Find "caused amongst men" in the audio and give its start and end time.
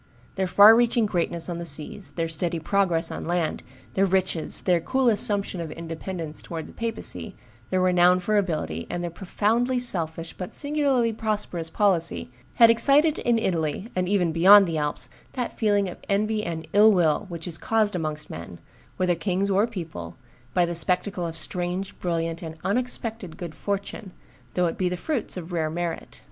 17.59-18.57